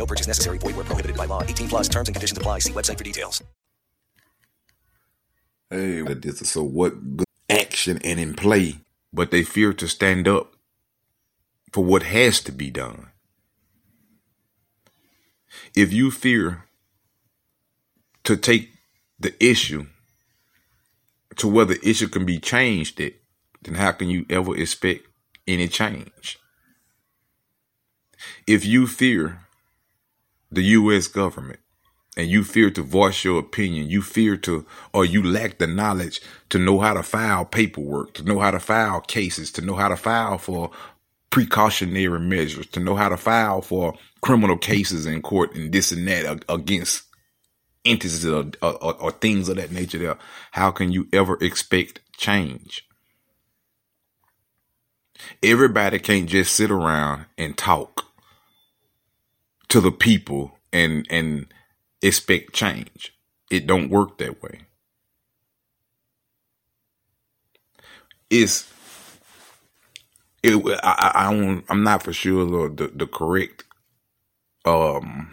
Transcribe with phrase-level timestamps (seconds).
[0.00, 0.56] No purchase necessary.
[0.56, 1.42] Void where prohibited by law.
[1.42, 2.60] 18 plus terms and conditions apply.
[2.60, 3.44] See website for details.
[5.68, 8.78] Hey, so what good action and in play,
[9.12, 10.54] but they fear to stand up
[11.70, 13.10] for what has to be done.
[15.76, 16.64] If you fear
[18.24, 18.70] to take
[19.18, 19.86] the issue
[21.36, 23.20] to where the issue can be changed, it,
[23.60, 25.06] then how can you ever expect
[25.46, 26.38] any change?
[28.46, 29.40] If you fear
[30.50, 31.06] the U.S.
[31.06, 31.60] government
[32.16, 36.20] and you fear to voice your opinion, you fear to, or you lack the knowledge
[36.48, 39.88] to know how to file paperwork, to know how to file cases, to know how
[39.88, 40.70] to file for
[41.30, 46.06] precautionary measures, to know how to file for criminal cases in court and this and
[46.08, 47.04] that against
[47.84, 50.18] entities or, or, or things of that nature there.
[50.50, 52.86] How can you ever expect change?
[55.42, 58.09] Everybody can't just sit around and talk
[59.70, 61.46] to the people and and
[62.02, 63.14] expect change.
[63.50, 64.62] It don't work that way.
[68.30, 68.72] It's
[70.42, 70.62] it.
[70.84, 71.64] I, I don't.
[71.70, 73.64] I'm not for sure the the correct
[74.64, 75.32] um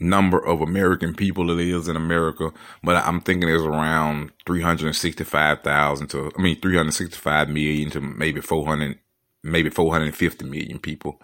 [0.00, 2.52] number of American people it is in America,
[2.82, 8.98] but I'm thinking it's around 365,000 to I mean 365 million to maybe 400
[9.44, 11.20] maybe 450 million people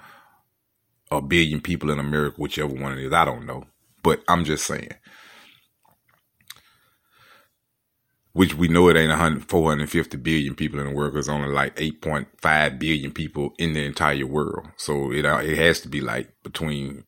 [1.10, 3.12] a billion people in America, whichever one it is.
[3.12, 3.64] I don't know.
[4.02, 4.94] But I'm just saying.
[8.32, 11.16] Which we know it ain't 100, 450 billion people in the world.
[11.16, 14.68] It's only like 8.5 billion people in the entire world.
[14.76, 17.04] So it, uh, it has to be like between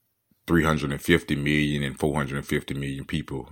[0.47, 3.51] 350 million and 450 million people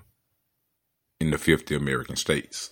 [1.21, 2.71] in the 50 American states.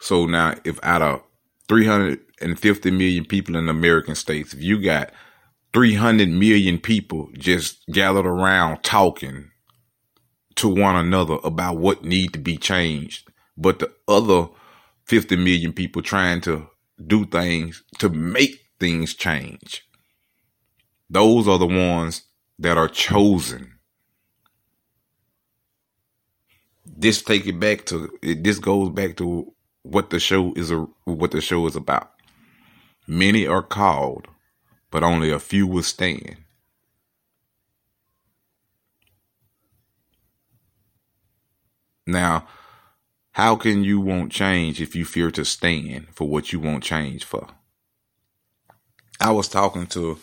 [0.00, 1.22] So now if out of
[1.68, 5.12] 350 million people in the American states, if you got
[5.72, 9.50] 300 million people just gathered around talking
[10.56, 13.28] to one another about what need to be changed.
[13.56, 14.48] But the other
[15.06, 16.68] 50 million people trying to
[17.06, 19.82] do things to make things change.
[21.08, 22.22] Those are the ones
[22.58, 23.78] that are chosen.
[26.84, 30.72] This take it back to this goes back to what the show is
[31.04, 32.10] what the show is about.
[33.06, 34.28] Many are called,
[34.92, 36.36] but only a few will stand.
[42.06, 42.46] Now,
[43.32, 47.24] how can you want change if you fear to stand for what you want change
[47.24, 47.48] for?
[49.18, 50.18] I was talking to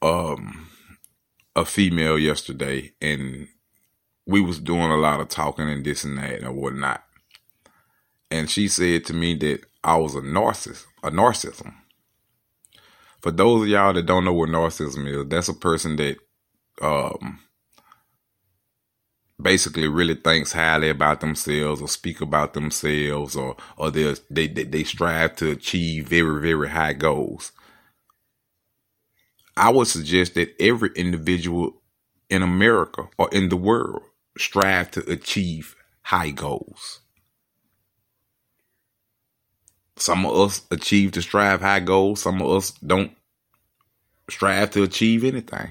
[0.00, 0.68] um,
[1.56, 3.48] a female yesterday, and
[4.26, 7.02] we was doing a lot of talking and this and that and whatnot.
[8.30, 11.74] And she said to me that I was a narcissist, a narcissism
[13.22, 16.16] for those of y'all that don't know what narcissism is, that's a person that
[16.82, 17.38] um,
[19.40, 24.84] basically really thinks highly about themselves or speak about themselves or or they they they
[24.84, 27.52] strive to achieve very very high goals.
[29.56, 31.80] I would suggest that every individual
[32.28, 34.02] in America or in the world
[34.36, 37.00] strive to achieve high goals.
[40.02, 42.22] Some of us achieve to strive high goals.
[42.22, 43.12] Some of us don't
[44.28, 45.70] strive to achieve anything.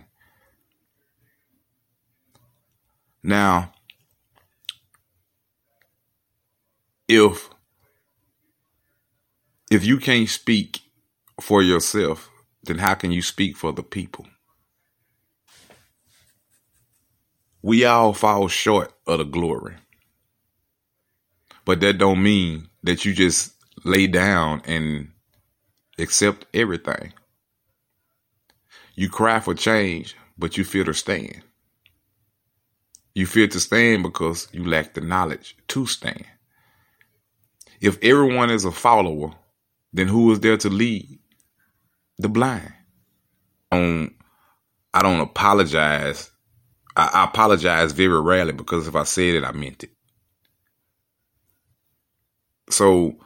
[3.22, 3.74] Now,
[7.10, 7.50] if
[9.70, 10.80] if you can't speak
[11.42, 12.30] for yourself,
[12.64, 14.28] then how can you speak for the people?
[17.62, 19.76] We all fall short of the glory.
[21.66, 25.12] But that don't mean that you just lay down and
[25.98, 27.14] accept everything.
[28.96, 31.42] You cry for change, but you fear to stand.
[33.14, 36.26] You fear to stand because you lack the knowledge to stand.
[37.80, 39.32] If everyone is a follower,
[39.94, 41.20] then who is there to lead?
[42.20, 42.74] The blind.
[43.72, 44.16] Um,
[44.94, 46.32] I don't apologize.
[46.96, 49.92] I, I apologize very rarely because if I said it, I meant it.
[52.70, 53.18] So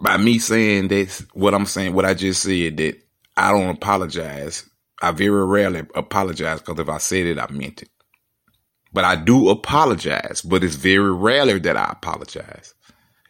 [0.00, 2.96] by me saying this, what I'm saying, what I just said, that
[3.36, 4.68] I don't apologize.
[5.02, 7.90] I very rarely apologize because if I said it, I meant it.
[8.92, 12.74] But I do apologize, but it's very rarely that I apologize.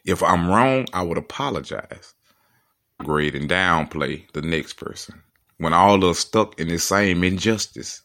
[0.04, 2.14] If I'm wrong, I would apologize.
[3.00, 5.22] Grade and downplay the next person
[5.58, 8.02] when all of us stuck in the same injustice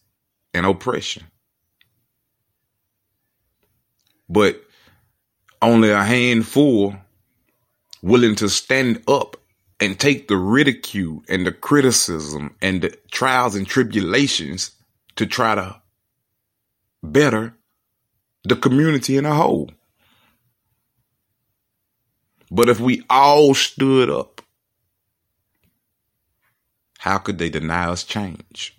[0.53, 1.23] and oppression.
[4.29, 4.61] But
[5.61, 6.95] only a handful
[8.01, 9.37] willing to stand up
[9.79, 14.71] and take the ridicule and the criticism and the trials and tribulations
[15.15, 15.81] to try to
[17.01, 17.55] better
[18.43, 19.69] the community in a whole.
[22.51, 24.41] But if we all stood up,
[26.97, 28.78] how could they deny us change?